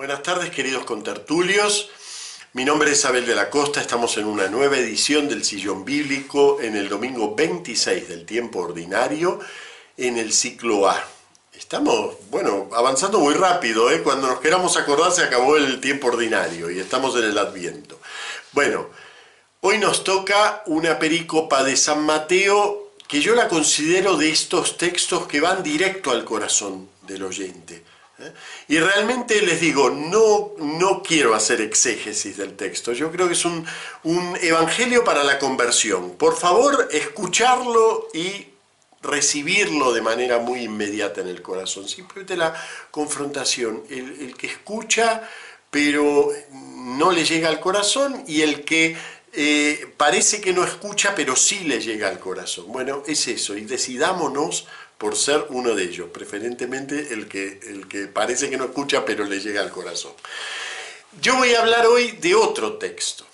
[0.00, 1.90] Buenas tardes queridos contertulios.
[2.54, 6.56] Mi nombre es Abel de la Costa, estamos en una nueva edición del Sillón Bíblico
[6.62, 9.40] en el domingo 26 del tiempo ordinario
[9.98, 11.06] en el ciclo A.
[11.52, 14.00] Estamos, bueno, avanzando muy rápido, ¿eh?
[14.00, 18.00] cuando nos queramos acordar se acabó el tiempo ordinario y estamos en el Adviento.
[18.52, 18.88] Bueno,
[19.60, 25.26] hoy nos toca una pericopa de San Mateo que yo la considero de estos textos
[25.26, 27.84] que van directo al corazón del oyente.
[28.68, 33.44] Y realmente les digo, no, no quiero hacer exégesis del texto, yo creo que es
[33.44, 33.66] un,
[34.04, 36.12] un evangelio para la conversión.
[36.12, 38.46] Por favor, escucharlo y
[39.02, 41.88] recibirlo de manera muy inmediata en el corazón.
[41.88, 42.54] Simplemente la
[42.90, 45.28] confrontación, el, el que escucha
[45.70, 48.96] pero no le llega al corazón y el que
[49.32, 52.66] eh, parece que no escucha, pero sí le llega al corazón.
[52.68, 54.66] Bueno, es eso, y decidámonos
[55.00, 59.24] por ser uno de ellos, preferentemente el que, el que parece que no escucha, pero
[59.24, 60.12] le llega al corazón.
[61.22, 63.24] Yo voy a hablar hoy de otro texto,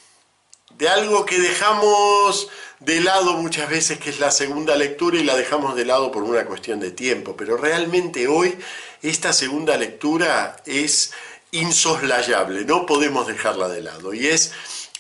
[0.78, 5.34] de algo que dejamos de lado muchas veces, que es la segunda lectura, y la
[5.34, 8.56] dejamos de lado por una cuestión de tiempo, pero realmente hoy
[9.02, 11.14] esta segunda lectura es
[11.50, 14.52] insoslayable, no podemos dejarla de lado, y es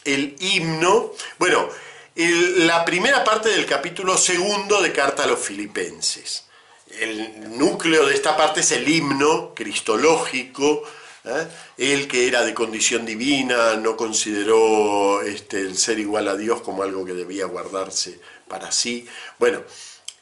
[0.04, 1.68] el himno, bueno,
[2.16, 6.45] la primera parte del capítulo segundo de Carta a los Filipenses.
[6.98, 10.82] El núcleo de esta parte es el himno cristológico,
[11.24, 11.46] ¿eh?
[11.78, 16.82] el que era de condición divina, no consideró este, el ser igual a Dios como
[16.82, 19.06] algo que debía guardarse para sí.
[19.38, 19.62] Bueno,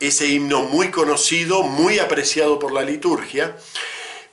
[0.01, 3.57] ese himno muy conocido, muy apreciado por la liturgia,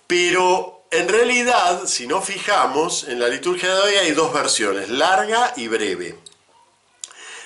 [0.08, 5.54] pero en realidad, si nos fijamos, en la liturgia de hoy hay dos versiones, larga
[5.56, 6.18] y breve.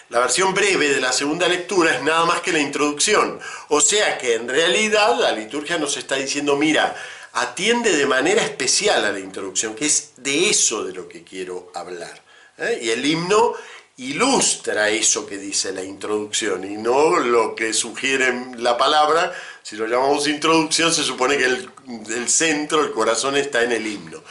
[0.10, 3.40] La versión breve de la segunda lectura es nada más que la introducción.
[3.70, 6.96] O sea que en realidad la liturgia nos está diciendo, mira,
[7.34, 11.72] atiende de manera especial a la introducción, que es de eso de lo que quiero
[11.74, 12.22] hablar.
[12.58, 12.80] ¿eh?
[12.84, 13.56] Y el himno
[13.98, 19.34] ilustra eso que dice la introducción y no lo que sugiere la palabra.
[19.64, 24.22] Si lo llamamos introducción, se supone que el, centro, el corazón está en el himno.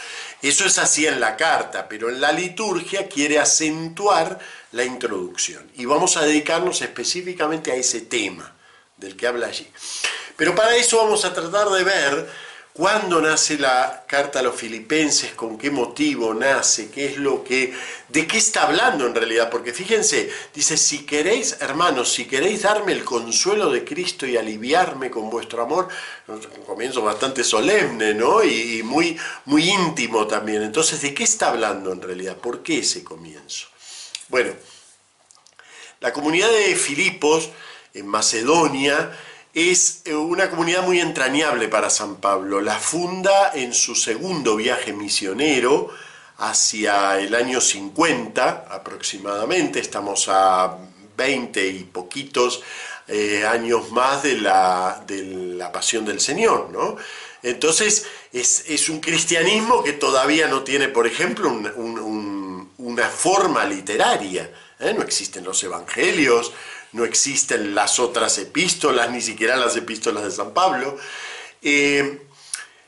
[0.45, 4.39] Eso es así en la carta, pero en la liturgia quiere acentuar
[4.73, 5.71] la introducción.
[5.75, 8.55] Y vamos a dedicarnos específicamente a ese tema
[8.99, 9.67] del que habla allí.
[10.37, 12.31] Pero para eso vamos a tratar de ver
[12.77, 15.31] ¿Cuándo nace la carta a los filipenses?
[15.35, 16.91] ¿Con qué motivo nace?
[16.91, 17.73] ¿Qué es lo que...
[18.09, 19.49] ¿De qué está hablando en realidad?
[19.49, 25.09] Porque fíjense, dice, si queréis, hermanos, si queréis darme el consuelo de Cristo y aliviarme
[25.09, 25.87] con vuestro amor,
[26.27, 28.43] un comienzo bastante solemne, ¿no?
[28.43, 30.63] Y muy, muy íntimo también.
[30.63, 32.39] Entonces, ¿de qué está hablando en realidad?
[32.39, 33.69] ¿Por qué ese comienzo?
[34.29, 34.53] Bueno,
[36.01, 37.51] la comunidad de Filipos,
[37.95, 39.17] en Macedonia,
[39.55, 42.61] es eh, una comunidad muy entrañable para San Pablo.
[42.61, 45.91] La funda en su segundo viaje misionero
[46.39, 50.77] hacia el año 50 aproximadamente, estamos a
[51.17, 52.63] 20 y poquitos
[53.07, 56.97] eh, años más de la, de la pasión del Señor, ¿no?
[57.45, 61.51] Entonces es, un cristianismo que todavía no tiene, por ejemplo,
[62.79, 64.51] una forma literaria.
[64.81, 64.95] ¿eh?
[64.95, 66.53] No existen los evangelios,
[66.95, 70.97] no existen las otras epístolas, ni siquiera las epístolas de San Pablo.
[71.61, 72.23] Eh,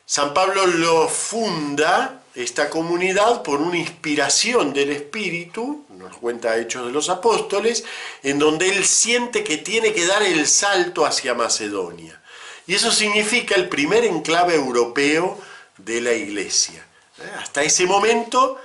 [0.05, 6.93] San Pablo lo funda, esta comunidad, por una inspiración del Espíritu, nos cuenta Hechos de
[6.93, 7.85] los Apóstoles,
[8.23, 12.23] en donde él siente que tiene que dar el salto hacia Macedonia.
[12.69, 15.37] Y eso significa el primer enclave europeo
[15.79, 16.87] de la iglesia.
[17.19, 17.31] ¿Eh?
[17.41, 18.61] Hasta ese momento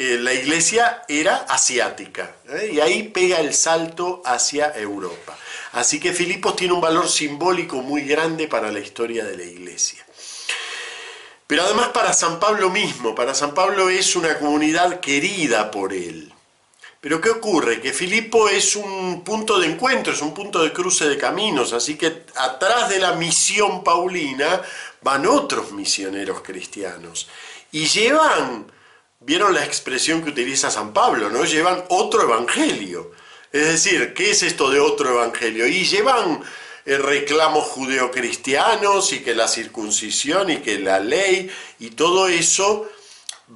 [0.00, 2.70] eh, la iglesia era asiática ¿eh?
[2.74, 5.36] y ahí pega el salto hacia Europa.
[5.72, 10.06] Así que Filipos tiene un valor simbólico muy grande para la historia de la iglesia.
[11.48, 16.32] Pero además para San Pablo mismo, para San Pablo es una comunidad querida por él.
[17.00, 17.80] Pero ¿qué ocurre?
[17.80, 21.96] Que Filipo es un punto de encuentro, es un punto de cruce de caminos, así
[21.96, 24.62] que atrás de la misión paulina
[25.02, 27.28] van otros misioneros cristianos
[27.72, 28.77] y llevan
[29.20, 31.44] vieron la expresión que utiliza San Pablo, ¿no?
[31.44, 33.12] Llevan otro evangelio.
[33.52, 35.66] Es decir, ¿qué es esto de otro evangelio?
[35.66, 36.42] Y llevan
[36.84, 42.88] eh, reclamos judeocristianos y que la circuncisión y que la ley y todo eso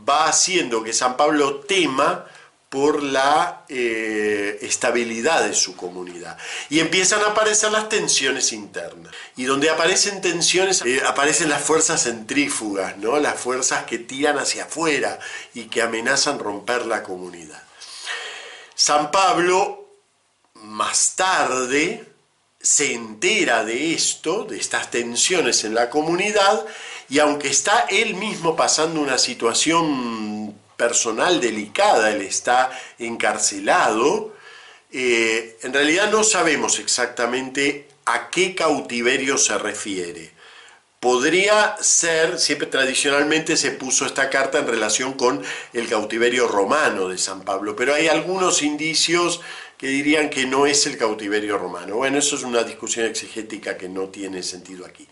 [0.09, 2.27] va haciendo que San Pablo tema
[2.73, 6.39] por la eh, estabilidad de su comunidad.
[6.71, 9.13] Y empiezan a aparecer las tensiones internas.
[9.37, 13.19] Y donde aparecen tensiones, eh, aparecen las fuerzas centrífugas, ¿no?
[13.19, 15.19] las fuerzas que tiran hacia afuera
[15.53, 17.63] y que amenazan romper la comunidad.
[18.75, 19.91] San Pablo,
[20.55, 22.07] más tarde,
[22.59, 26.65] se entera de esto, de estas tensiones en la comunidad,
[27.11, 34.35] y aunque está él mismo pasando una situación personal delicada, él está encarcelado,
[34.91, 40.33] eh, en realidad no sabemos exactamente a qué cautiverio se refiere.
[40.99, 45.41] Podría ser, siempre tradicionalmente se puso esta carta en relación con
[45.73, 49.41] el cautiverio romano de San Pablo, pero hay algunos indicios
[49.79, 51.97] que dirían que no es el cautiverio romano.
[51.99, 55.07] Bueno, eso es una discusión exegética que no tiene sentido aquí.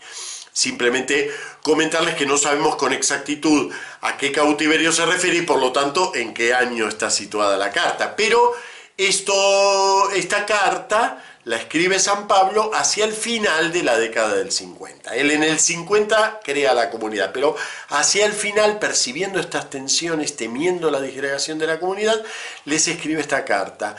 [0.53, 1.31] Simplemente
[1.61, 3.71] comentarles que no sabemos con exactitud
[4.01, 7.71] a qué cautiverio se refiere y por lo tanto en qué año está situada la
[7.71, 8.15] carta.
[8.15, 8.53] Pero
[8.97, 15.15] esto, esta carta la escribe San Pablo hacia el final de la década del 50.
[15.15, 17.55] Él en el 50 crea la comunidad, pero
[17.89, 22.21] hacia el final, percibiendo estas tensiones, temiendo la disgregación de la comunidad,
[22.65, 23.95] les escribe esta carta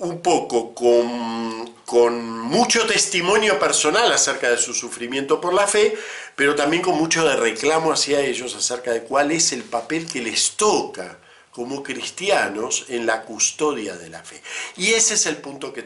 [0.00, 5.96] un poco con, con, mucho testimonio personal acerca de su sufrimiento por la fe,
[6.34, 10.22] pero también con mucho de reclamo hacia ellos acerca de cuál es el papel que
[10.22, 11.18] les toca
[11.50, 14.42] como cristianos en la custodia de la fe.
[14.76, 15.84] Y ese es el punto que,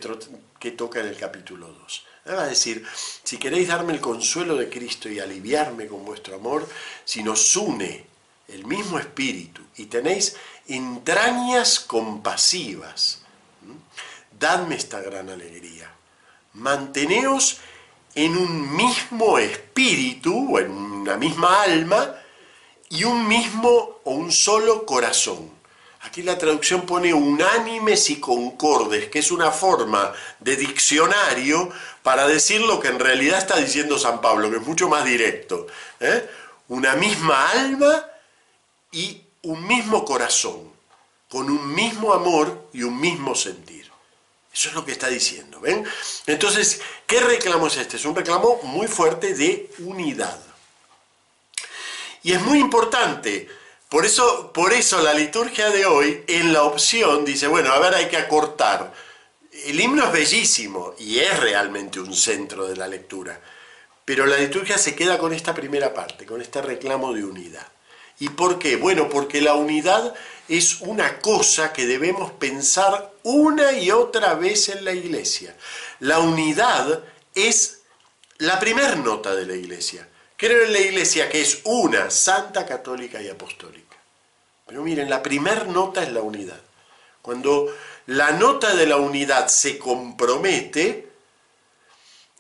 [0.59, 2.05] que toca en el capítulo 2.
[2.29, 2.85] Va a decir,
[3.23, 6.69] si queréis darme el consuelo de Cristo y aliviarme con vuestro amor,
[7.05, 8.07] si nos une
[8.49, 10.37] el mismo espíritu y tenéis
[10.69, 13.24] entrañas compasivas,
[14.45, 15.91] dadme esta gran alegría.
[16.53, 17.61] Manteneos
[18.15, 22.15] en un mismo espíritu o en una misma alma
[22.91, 25.51] y un mismo o un solo corazón.
[26.03, 31.71] Aquí la traducción pone unánimes y concordes, que es una forma de diccionario
[32.03, 35.67] para decir lo que en realidad está diciendo San Pablo, que es mucho más directo.
[36.01, 36.29] ¿eh?
[36.69, 38.05] Una misma alma
[38.93, 40.71] y un mismo corazón,
[41.31, 43.74] con un mismo amor y un mismo sentir.
[44.55, 45.85] Eso es lo que está diciendo, ¿ven?
[46.27, 47.97] Entonces, ¿qué reclamo es este?
[47.97, 50.39] Es un reclamo muy fuerte de unidad.
[52.23, 53.49] Y es muy importante,
[53.89, 57.95] por eso, por eso la liturgia de hoy en la opción dice, bueno, a ver,
[57.95, 58.95] hay que acortar.
[59.67, 63.41] El himno es bellísimo y es realmente un centro de la lectura,
[64.05, 67.67] pero la liturgia se queda con esta primera parte, con este reclamo de unidad.
[68.19, 68.77] ¿Y por qué?
[68.77, 70.15] Bueno, porque la unidad
[70.49, 75.57] es una cosa que debemos pensar una y otra vez en la iglesia.
[76.01, 77.03] La unidad
[77.35, 77.81] es
[78.39, 80.09] la primer nota de la iglesia.
[80.37, 83.97] Creo en la iglesia que es una, santa, católica y apostólica.
[84.67, 86.61] Pero miren, la primer nota es la unidad.
[87.23, 87.75] Cuando
[88.07, 91.09] la nota de la unidad se compromete,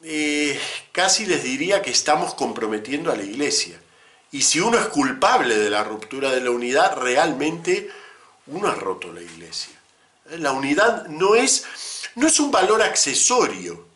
[0.03, 0.61] eh,
[0.93, 3.81] casi les diría que estamos comprometiendo a la iglesia.
[4.35, 7.89] Y si uno es culpable de la ruptura de la unidad, realmente
[8.49, 9.81] uno ha roto la iglesia.
[10.39, 11.65] La unidad no es,
[12.17, 13.87] no es un valor accesorio.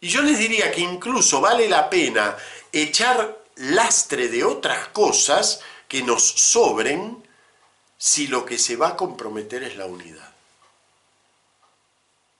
[0.00, 2.36] Y yo les diría que incluso vale la pena
[2.72, 7.24] echar lastre de otras cosas que nos sobren
[7.96, 10.34] si lo que se va a comprometer es la unidad.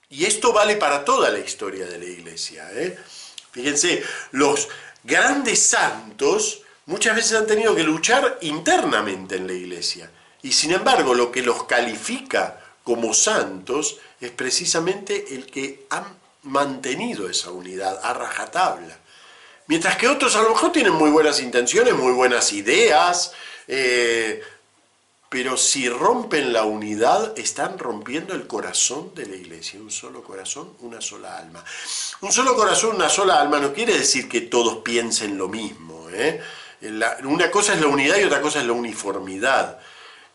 [0.09, 2.69] Y esto vale para toda la historia de la iglesia.
[2.73, 2.99] ¿eh?
[3.51, 4.67] Fíjense, los
[5.05, 10.11] grandes santos muchas veces han tenido que luchar internamente en la iglesia.
[10.41, 16.05] Y sin embargo, lo que los califica como santos es precisamente el que han
[16.43, 18.97] mantenido esa unidad a rajatabla.
[19.67, 23.33] Mientras que otros a lo mejor tienen muy buenas intenciones, muy buenas ideas,
[23.67, 24.41] eh,
[25.29, 29.81] pero si rompen la unidad, están rompiendo el corazón de la iglesia.
[29.81, 31.61] Un solo corazón, una sola alma.
[32.21, 36.09] Un solo corazón, una sola alma no quiere decir que todos piensen lo mismo.
[36.11, 36.41] ¿eh?
[37.23, 39.79] Una cosa es la unidad y otra cosa es la uniformidad.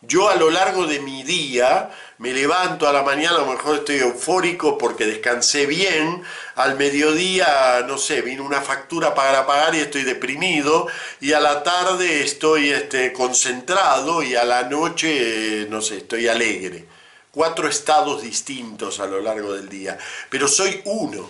[0.05, 3.77] Yo a lo largo de mi día me levanto a la mañana, a lo mejor
[3.77, 6.23] estoy eufórico porque descansé bien,
[6.55, 10.87] al mediodía, no sé, vino una factura para pagar y estoy deprimido,
[11.21, 16.85] y a la tarde estoy este, concentrado y a la noche, no sé, estoy alegre.
[17.31, 19.97] Cuatro estados distintos a lo largo del día,
[20.29, 21.29] pero soy uno.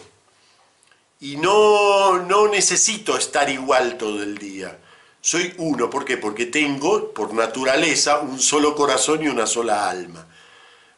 [1.19, 4.79] Y no, no necesito estar igual todo el día.
[5.25, 6.17] Soy uno, ¿por qué?
[6.17, 10.27] Porque tengo, por naturaleza, un solo corazón y una sola alma.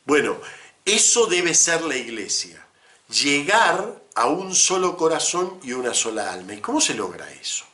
[0.04, 0.38] Bueno,
[0.84, 2.66] eso debe ser la iglesia.
[3.08, 6.56] Llegar a un solo corazón y una sola alma.
[6.56, 7.66] ¿Y cómo se logra eso?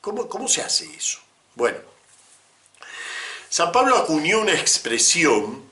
[0.00, 1.18] ¿Cómo, cómo se hace eso?
[1.56, 1.78] Bueno,
[3.48, 5.64] San Pablo acuñó una expresión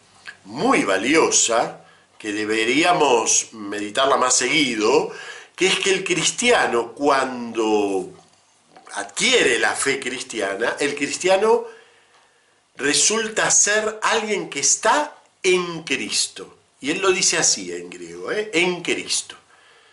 [0.44, 1.84] muy valiosa
[2.18, 5.12] que deberíamos meditarla más seguido,
[5.54, 8.17] que es que el cristiano cuando
[8.94, 11.64] adquiere la fe cristiana, el cristiano
[12.76, 16.56] resulta ser alguien que está en Cristo.
[16.80, 18.50] Y él lo dice así en griego, ¿eh?
[18.54, 19.36] en Cristo.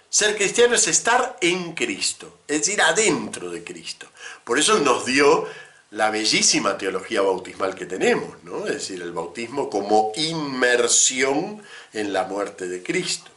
[0.09, 4.07] Ser cristiano es estar en Cristo, es decir, adentro de Cristo.
[4.43, 5.47] Por eso nos dio
[5.91, 8.65] la bellísima teología bautismal que tenemos, ¿no?
[8.67, 11.61] Es decir, el bautismo como inmersión
[11.91, 13.31] en la muerte de Cristo.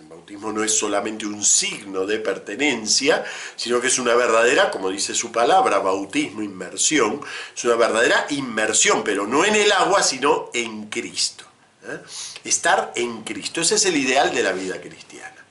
[0.00, 3.22] El bautismo no es solamente un signo de pertenencia,
[3.54, 7.20] sino que es una verdadera, como dice su palabra, bautismo, inmersión,
[7.54, 11.44] es una verdadera inmersión, pero no en el agua, sino en Cristo.
[11.86, 11.98] ¿eh?
[12.44, 15.44] Estar en Cristo, ese es el ideal de la vida cristiana.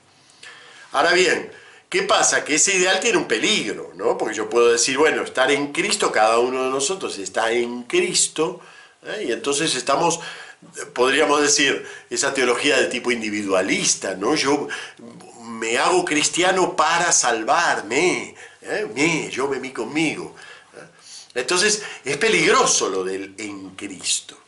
[0.90, 1.52] Ahora bien,
[1.88, 2.42] ¿qué pasa?
[2.42, 4.18] Que ese ideal tiene un peligro, ¿no?
[4.18, 8.60] Porque yo puedo decir, bueno, estar en Cristo, cada uno de nosotros está en Cristo,
[9.04, 9.26] ¿eh?
[9.28, 10.18] y entonces estamos
[10.92, 14.34] podríamos decir, esa teología de tipo individualista, ¿no?
[14.34, 14.68] Yo
[15.42, 18.86] me hago cristiano para salvarme, ¿eh?
[18.94, 20.34] me, yo me mí conmigo.
[20.74, 21.40] ¿eh?
[21.40, 24.38] Entonces es peligroso lo del en Cristo,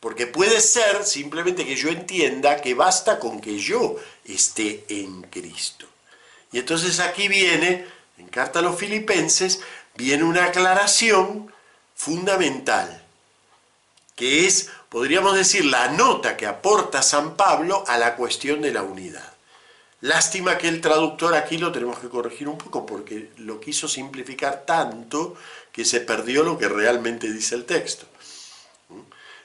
[0.00, 5.86] porque puede ser simplemente que yo entienda que basta con que yo esté en Cristo.
[6.52, 7.86] Y entonces aquí viene,
[8.18, 9.60] en Carta a los Filipenses,
[9.96, 11.52] viene una aclaración
[11.94, 13.02] fundamental,
[14.14, 18.82] que es podríamos decir, la nota que aporta San Pablo a la cuestión de la
[18.82, 19.30] unidad.
[20.00, 24.64] Lástima que el traductor aquí lo tenemos que corregir un poco porque lo quiso simplificar
[24.64, 25.36] tanto
[25.70, 28.06] que se perdió lo que realmente dice el texto.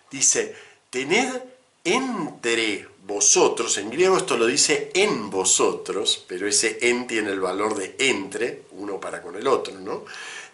[0.10, 0.56] Dice,
[0.90, 1.42] tened
[1.84, 7.76] entre vosotros, en griego esto lo dice en vosotros, pero ese en tiene el valor
[7.76, 10.06] de entre, uno para con el otro, ¿no?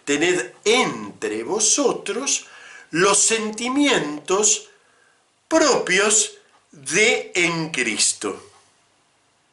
[0.04, 2.46] Tened entre vosotros
[2.90, 4.67] los sentimientos
[5.48, 6.38] propios
[6.70, 8.44] de en Cristo.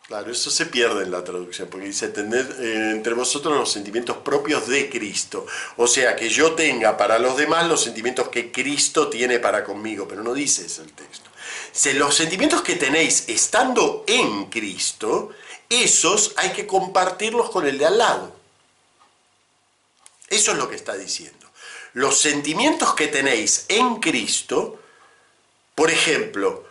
[0.07, 4.17] Claro, eso se pierde en la traducción, porque dice tener eh, entre vosotros los sentimientos
[4.17, 5.47] propios de Cristo.
[5.77, 10.07] O sea, que yo tenga para los demás los sentimientos que Cristo tiene para conmigo,
[10.07, 11.31] pero no dice eso el texto.
[11.73, 15.31] Dice, los sentimientos que tenéis estando en Cristo,
[15.69, 18.35] esos hay que compartirlos con el de al lado.
[20.27, 21.47] Eso es lo que está diciendo.
[21.93, 24.79] Los sentimientos que tenéis en Cristo,
[25.75, 26.63] por ejemplo,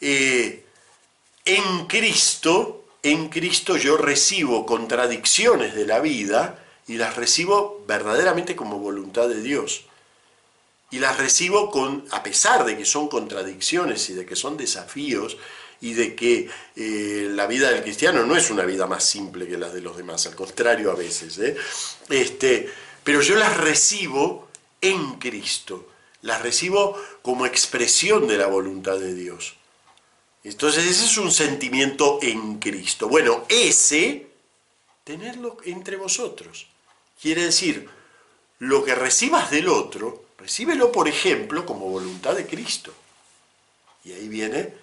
[0.00, 0.64] eh,
[1.44, 8.78] en Cristo, en Cristo yo recibo contradicciones de la vida y las recibo verdaderamente como
[8.78, 9.84] voluntad de Dios.
[10.92, 15.36] Y las recibo con, a pesar de que son contradicciones y de que son desafíos
[15.80, 19.58] y de que eh, la vida del cristiano no es una vida más simple que
[19.58, 21.38] la de los demás, al contrario a veces.
[21.38, 21.56] ¿eh?
[22.08, 22.70] Este,
[23.02, 24.48] pero yo las recibo
[24.80, 25.91] en Cristo
[26.22, 29.56] las recibo como expresión de la voluntad de Dios.
[30.44, 33.08] Entonces ese es un sentimiento en Cristo.
[33.08, 34.26] Bueno, ese,
[35.04, 36.66] tenerlo entre vosotros.
[37.20, 37.88] Quiere decir,
[38.58, 42.92] lo que recibas del otro, recíbelo, por ejemplo, como voluntad de Cristo.
[44.04, 44.74] Y ahí viene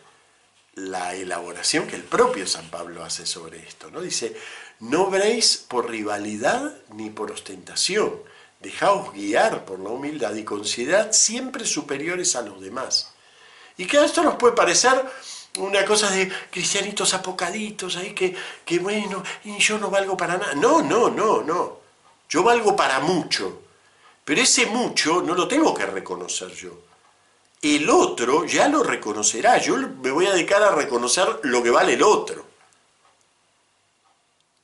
[0.75, 3.91] la elaboración que el propio San Pablo hace sobre esto.
[3.91, 4.01] ¿no?
[4.01, 4.35] Dice,
[4.79, 8.21] no veréis por rivalidad ni por ostentación
[8.59, 13.13] Dejaos guiar por la humildad y considerad siempre superiores a los demás.
[13.77, 15.05] Y que esto nos puede parecer
[15.57, 18.35] una cosa de cristianitos apocaditos ahí que,
[18.65, 20.53] que bueno, y yo no valgo para nada.
[20.55, 21.79] No, no, no, no.
[22.29, 23.61] Yo valgo para mucho.
[24.25, 26.77] Pero ese mucho no lo tengo que reconocer yo.
[27.61, 29.57] El otro ya lo reconocerá.
[29.57, 32.48] Yo me voy a dedicar a reconocer lo que vale el otro.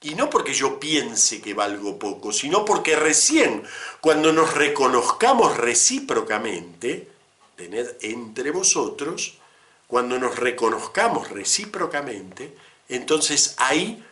[0.06, 3.64] Y no porque yo piense que valgo poco, sino porque recién
[4.02, 7.08] cuando nos reconozcamos recíprocamente,
[7.56, 9.40] tened entre vosotros,
[9.88, 12.56] cuando nos reconozcamos recíprocamente,
[12.88, 14.06] entonces ahí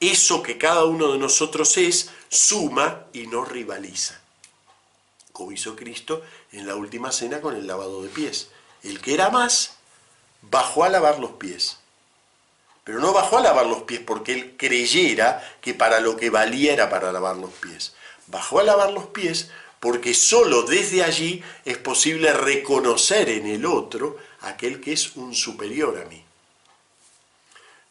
[0.00, 4.20] eso que cada uno de nosotros es suma y no rivaliza.
[5.32, 6.20] Como hizo Cristo
[6.52, 8.50] en la última cena con el lavado de pies.
[8.82, 9.78] El que era más
[10.42, 11.78] bajó a lavar los pies
[12.84, 16.72] pero no bajó a lavar los pies porque él creyera que para lo que valía
[16.72, 17.94] era para lavar los pies.
[18.26, 24.16] Bajó a lavar los pies porque sólo desde allí es posible reconocer en el otro
[24.40, 26.24] aquel que es un superior a mí.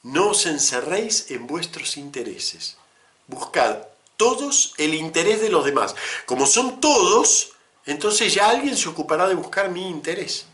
[0.04, 2.78] No os encerréis en vuestros intereses.
[3.28, 3.78] Buscad
[4.18, 5.96] todos el interés de los demás.
[6.26, 7.54] Como son todos,
[7.86, 10.46] entonces ya alguien se ocupará de buscar mi interés.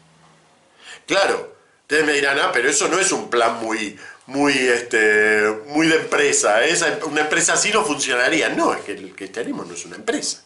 [1.06, 5.88] Claro, ustedes me dirán, ah, pero eso no es un plan muy, muy, este, muy
[5.88, 6.64] de empresa.
[6.64, 8.50] Esa, una empresa así no funcionaría.
[8.50, 10.44] No, es que el cristianismo no es una empresa.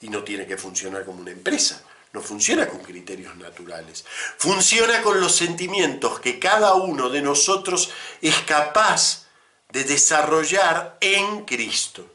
[0.00, 1.82] Y no tiene que funcionar como una empresa.
[2.12, 4.04] No funciona con criterios naturales.
[4.38, 7.90] Funciona con los sentimientos que cada uno de nosotros
[8.22, 9.26] es capaz
[9.70, 12.06] de desarrollar en Cristo.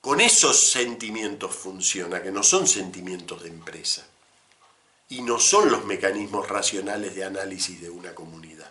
[0.00, 4.06] Con esos sentimientos funciona, que no son sentimientos de empresa
[5.08, 8.70] y no son los mecanismos racionales de análisis de una comunidad.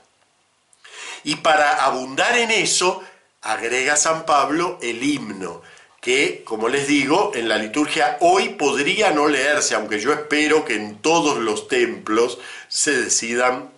[1.24, 3.04] Y para abundar en eso,
[3.42, 5.62] agrega San Pablo el himno,
[6.02, 10.76] que, como les digo, en la liturgia hoy podría no leerse, aunque yo espero que
[10.76, 12.38] en todos los templos
[12.68, 13.72] se decidan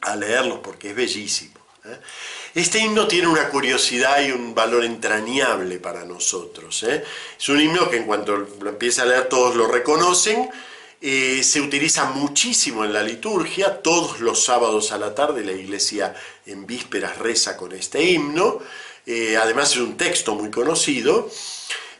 [0.00, 1.58] a leerlos, porque es bellísimo.
[1.84, 1.98] ¿eh?
[2.54, 6.82] Este himno tiene una curiosidad y un valor entrañable para nosotros.
[6.84, 7.02] ¿eh?
[7.38, 10.50] Es un himno que en cuanto lo empieza a leer todos lo reconocen,
[11.04, 16.14] eh, se utiliza muchísimo en la liturgia, todos los sábados a la tarde la iglesia
[16.46, 18.60] en vísperas reza con este himno,
[19.04, 21.28] eh, además es un texto muy conocido,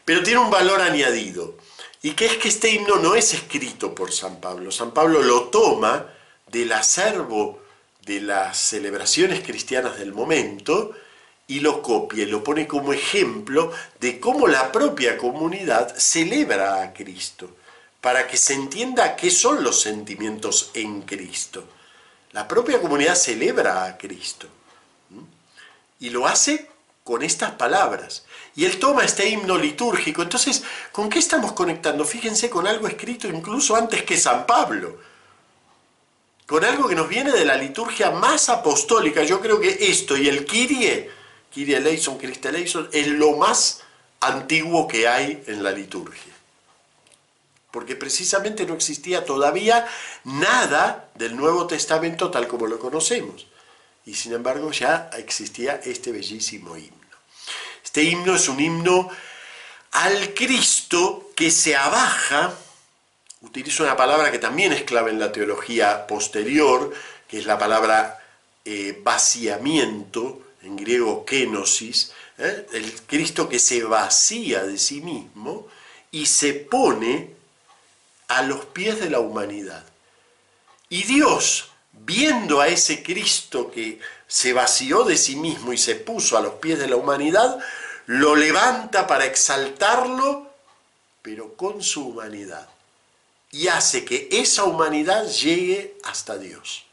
[0.05, 1.57] pero tiene un valor añadido,
[2.01, 5.49] y que es que este himno no es escrito por San Pablo, San Pablo lo
[5.49, 6.07] toma
[6.49, 7.59] del acervo
[8.05, 10.93] de las celebraciones cristianas del momento,
[11.45, 13.69] y lo copia y lo pone como ejemplo
[13.99, 17.49] de cómo la propia comunidad celebra a Cristo
[18.03, 21.63] para que se entienda qué son los sentimientos en Cristo.
[22.33, 24.45] La propia comunidad celebra a Cristo
[26.01, 26.67] y lo hace
[27.05, 28.25] con estas palabras.
[28.57, 30.21] Y él toma este himno litúrgico.
[30.21, 32.03] Entonces, ¿con qué estamos conectando?
[32.03, 34.99] Fíjense con algo escrito incluso antes que San Pablo.
[36.45, 39.23] Con algo que nos viene de la liturgia más apostólica.
[39.23, 41.09] Yo creo que esto y el Kyrie,
[41.53, 43.79] Kyrie eleison, Christe eleison, es lo más
[44.19, 46.32] antiguo que hay en la liturgia
[47.73, 49.87] porque precisamente no existía todavía
[50.25, 53.47] nada del Nuevo Testamento tal como lo conocemos.
[54.05, 57.17] Y sin embargo ya existía este bellísimo himno.
[57.83, 59.09] Este himno es un himno
[59.93, 62.53] al Cristo que se abaja,
[63.41, 66.93] utilizo una palabra que también es clave en la teología posterior,
[67.27, 68.23] que es la palabra
[68.63, 72.67] eh, vaciamiento, en griego kenosis, ¿eh?
[72.73, 75.67] el Cristo que se vacía de sí mismo
[76.11, 77.41] y se pone
[78.27, 79.83] a los pies de la humanidad.
[80.89, 86.37] Y Dios, viendo a ese Cristo que se vació de sí mismo y se puso
[86.37, 87.59] a los pies de la humanidad,
[88.05, 90.51] lo levanta para exaltarlo,
[91.21, 92.67] pero con su humanidad.
[93.51, 96.85] Y hace que esa humanidad llegue hasta Dios.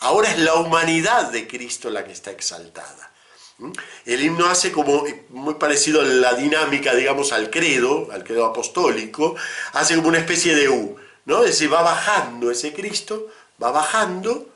[0.00, 3.10] Ahora es la humanidad de Cristo la que está exaltada.
[3.58, 3.72] ¿Mm?
[4.04, 9.36] El himno hace como, muy parecido a la dinámica, digamos, al credo, al credo apostólico,
[9.72, 11.42] hace como una especie de U, ¿no?
[11.42, 13.28] Es decir, va bajando ese Cristo,
[13.62, 14.48] va bajando,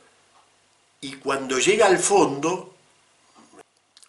[1.01, 2.75] y cuando llega al fondo,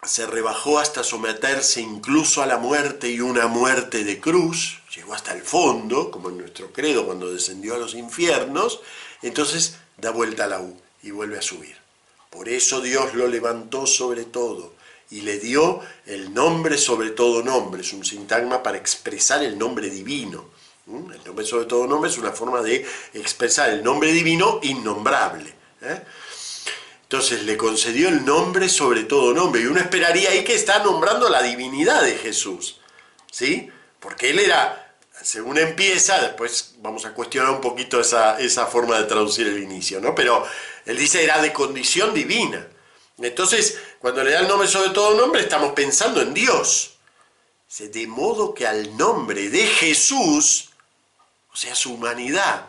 [0.02, 5.32] se rebajó hasta someterse incluso a la muerte y una muerte de cruz, llegó hasta
[5.32, 8.80] el fondo, como en nuestro credo cuando descendió a los infiernos,
[9.22, 11.76] entonces da vuelta a la U y vuelve a subir.
[12.30, 14.74] Por eso Dios lo levantó sobre todo
[15.12, 19.90] y le dio el nombre sobre todo nombre, es un sintagma para expresar el nombre
[19.90, 20.50] divino.
[20.86, 25.54] El nombre sobre todo nombre es una forma de expresar el nombre divino innombrable.
[25.82, 26.02] ¿eh?
[27.02, 31.28] Entonces le concedió el nombre sobre todo nombre y uno esperaría ahí que está nombrando
[31.28, 32.80] la divinidad de Jesús,
[33.30, 33.70] ¿sí?
[34.00, 39.04] Porque él era, según empieza, después vamos a cuestionar un poquito esa, esa forma de
[39.04, 40.14] traducir el inicio, ¿no?
[40.14, 40.44] Pero
[40.86, 42.66] él dice era de condición divina.
[43.18, 46.96] Entonces, cuando le da el nombre sobre todo nombre, estamos pensando en Dios.
[47.78, 50.70] De modo que al nombre de Jesús,
[51.52, 52.68] o sea, su humanidad,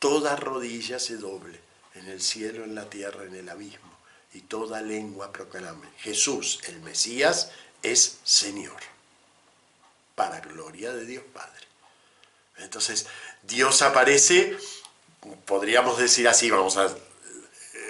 [0.00, 1.60] toda rodilla se doble,
[1.94, 3.96] en el cielo, en la tierra, en el abismo,
[4.34, 5.88] y toda lengua proclame.
[5.98, 7.52] Jesús, el Mesías,
[7.82, 8.76] es Señor,
[10.16, 11.64] para gloria de Dios Padre.
[12.58, 13.06] Entonces,
[13.42, 14.58] Dios aparece,
[15.44, 16.92] podríamos decir así, vamos a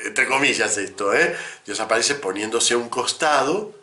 [0.06, 1.36] entre comillas esto, ¿eh?
[1.64, 3.74] Dios aparece poniéndose a un costado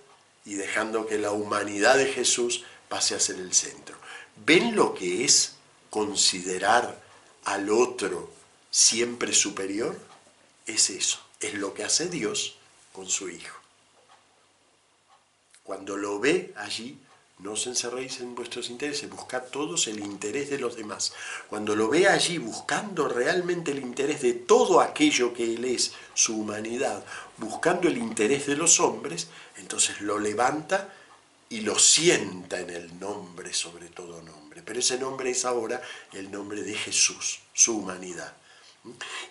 [0.45, 3.95] y dejando que la humanidad de Jesús pase a ser el centro.
[4.45, 5.55] ¿Ven lo que es
[5.89, 7.01] considerar
[7.45, 8.31] al otro
[8.71, 9.97] siempre superior?
[10.65, 12.57] Es eso, es lo que hace Dios
[12.91, 13.57] con su Hijo.
[15.63, 16.97] Cuando lo ve allí,
[17.39, 21.13] no os encerréis en vuestros intereses, buscad todos el interés de los demás.
[21.49, 26.39] Cuando lo ve allí buscando realmente el interés de todo aquello que Él es, su
[26.39, 27.03] humanidad,
[27.37, 30.93] buscando el interés de los hombres, entonces lo levanta
[31.49, 34.61] y lo sienta en el nombre sobre todo nombre.
[34.63, 35.81] Pero ese nombre es ahora
[36.13, 38.33] el nombre de Jesús, su humanidad.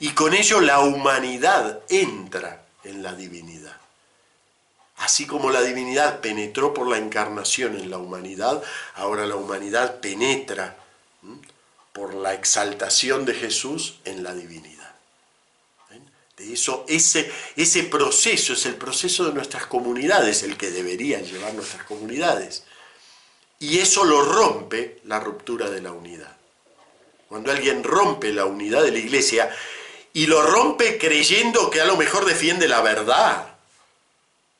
[0.00, 3.76] Y con ello la humanidad entra en la divinidad.
[5.02, 8.62] Así como la divinidad penetró por la encarnación en la humanidad,
[8.94, 10.76] ahora la humanidad penetra
[11.92, 14.94] por la exaltación de Jesús en la divinidad.
[16.36, 21.52] De eso, ese, ese proceso es el proceso de nuestras comunidades, el que deberían llevar
[21.54, 22.62] nuestras comunidades.
[23.58, 26.36] Y eso lo rompe la ruptura de la unidad.
[27.28, 29.50] Cuando alguien rompe la unidad de la iglesia
[30.12, 33.51] y lo rompe creyendo que a lo mejor defiende la verdad,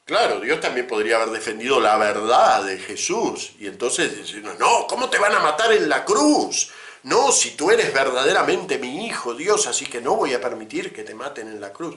[0.05, 5.09] Claro, Dios también podría haber defendido la verdad de Jesús y entonces decir, no, ¿cómo
[5.09, 6.71] te van a matar en la cruz?
[7.05, 11.05] No, si tú eres verdaderamente mi hijo, Dios, así que no voy a permitir que
[11.05, 11.97] te maten en la cruz.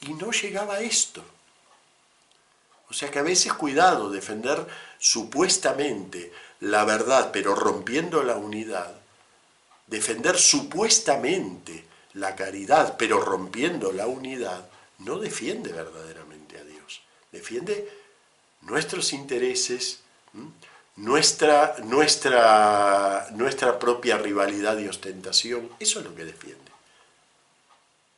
[0.00, 1.22] Y no llegaba a esto.
[2.90, 4.66] O sea que a veces cuidado, defender
[4.98, 8.94] supuestamente la verdad, pero rompiendo la unidad.
[9.86, 16.73] Defender supuestamente la caridad, pero rompiendo la unidad, no defiende verdaderamente a Dios.
[17.34, 17.90] Defiende
[18.62, 20.00] nuestros intereses,
[20.94, 25.68] nuestra, nuestra, nuestra propia rivalidad y ostentación.
[25.80, 26.62] Eso es lo que defiende.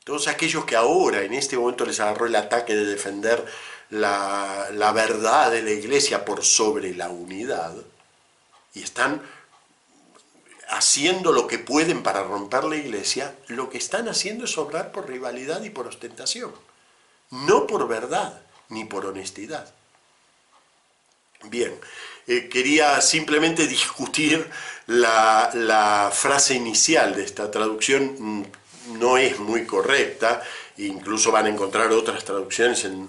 [0.05, 3.43] Todos aquellos que ahora, en este momento, les agarró el ataque de defender
[3.89, 7.75] la, la verdad de la iglesia por sobre la unidad,
[8.75, 9.23] y están
[10.69, 15.09] haciendo lo que pueden para romper la iglesia, lo que están haciendo es obrar por
[15.09, 16.53] rivalidad y por ostentación,
[17.31, 19.73] no por verdad ni por honestidad.
[21.45, 21.79] Bien,
[22.27, 24.47] eh, quería simplemente discutir
[24.87, 28.45] la, frase inicial de esta traducción, mm,
[28.99, 30.43] no es muy correcta,
[30.79, 33.09] incluso van a encontrar otras traducciones, en,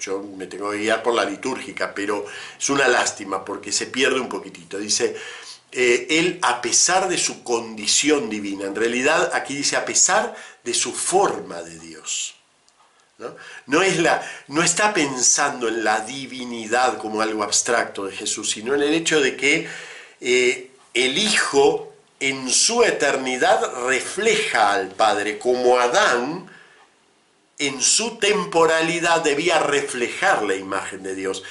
[0.00, 2.26] yo me tengo que guiar por la litúrgica, pero
[2.58, 4.78] es una lástima porque se pierde un poquitito.
[4.78, 5.16] Dice,
[5.70, 10.74] eh, él a pesar de su condición divina, en realidad aquí dice a pesar de
[10.74, 12.34] su forma de Dios.
[13.66, 13.82] ¿No?
[13.82, 18.82] es la, no está pensando en la divinidad como algo abstracto de Jesús, sino en
[18.82, 19.68] el hecho de que
[20.20, 26.48] eh, el Hijo en su eternidad refleja al Padre, como Adán
[27.58, 31.42] en su temporalidad debía reflejar la imagen de Dios.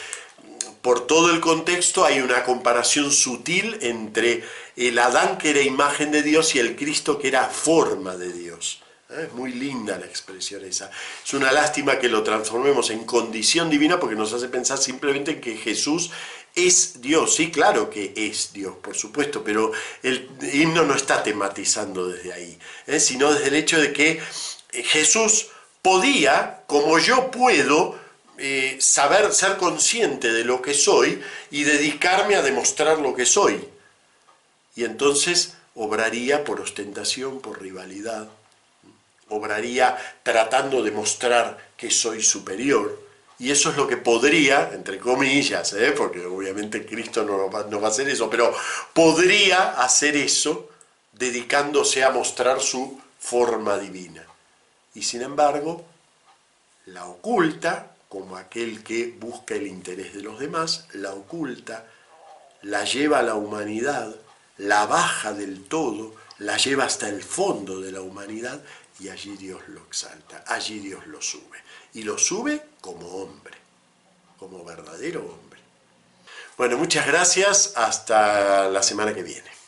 [0.81, 4.43] Por todo el contexto hay una comparación sutil entre
[4.75, 8.81] el Adán que era imagen de Dios y el Cristo que era forma de Dios.
[9.12, 9.26] ¿Eh?
[9.28, 10.89] Es muy linda la expresión esa.
[11.26, 15.41] Es una lástima que lo transformemos en condición divina porque nos hace pensar simplemente en
[15.41, 16.12] que Jesús
[16.56, 17.36] es Dios.
[17.36, 19.71] Sí, claro que es Dios, por supuesto, pero
[20.04, 23.00] el himno no está tematizando desde ahí, ¿eh?
[23.00, 24.21] sino desde el hecho de que
[24.71, 25.47] Jesús
[25.82, 28.00] podía, como yo puedo,
[28.38, 31.21] eh, saber ser consciente de lo que soy
[31.52, 33.67] y dedicarme a demostrar lo que soy.
[34.76, 38.30] Y entonces obraría por ostentación, por rivalidad,
[39.32, 43.02] obraría tratando de mostrar que soy superior.
[43.39, 45.94] Y eso es lo que podría, entre comillas, ¿eh?
[45.98, 48.54] porque obviamente Cristo no no va a hacer eso, pero
[48.94, 50.70] podría hacer eso
[51.12, 54.26] dedicándose a mostrar su forma divina
[54.94, 55.86] y sin embargo
[56.86, 61.86] la oculta, como aquel que busca el interés de los demás, la oculta,
[62.63, 64.13] la lleva a la humanidad,
[64.58, 68.62] la baja del todo, la lleva hasta el fondo de la humanidad
[69.01, 71.57] y allí Dios lo exalta, allí Dios lo sube.
[71.93, 73.57] Y lo sube como hombre,
[74.37, 75.59] como verdadero hombre.
[76.55, 79.61] Bueno, muchas gracias, hasta la semana que viene.